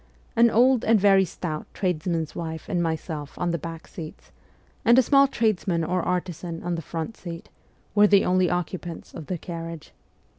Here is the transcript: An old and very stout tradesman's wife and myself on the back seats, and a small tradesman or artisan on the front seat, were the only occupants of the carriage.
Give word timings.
An 0.35 0.49
old 0.49 0.83
and 0.83 0.99
very 0.99 1.25
stout 1.25 1.67
tradesman's 1.75 2.35
wife 2.35 2.67
and 2.67 2.81
myself 2.81 3.37
on 3.37 3.51
the 3.51 3.59
back 3.59 3.85
seats, 3.87 4.31
and 4.83 4.97
a 4.97 5.03
small 5.03 5.27
tradesman 5.27 5.83
or 5.83 6.01
artisan 6.01 6.63
on 6.63 6.73
the 6.73 6.81
front 6.81 7.15
seat, 7.15 7.49
were 7.93 8.07
the 8.07 8.25
only 8.25 8.49
occupants 8.49 9.13
of 9.13 9.27
the 9.27 9.37
carriage. 9.37 9.91